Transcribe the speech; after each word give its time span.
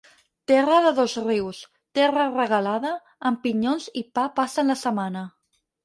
Terra 0.51 0.77
de 0.85 0.93
Dosrius, 0.99 1.59
terra 2.01 2.25
regalada; 2.39 2.97
amb 3.31 3.45
pinyons 3.47 3.89
i 4.05 4.07
pa 4.19 4.29
passen 4.43 4.75
la 4.75 4.83
setmana. 4.87 5.29